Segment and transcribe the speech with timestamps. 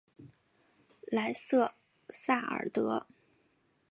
[1.11, 1.75] 莱瑟
[2.09, 3.05] 萨尔德。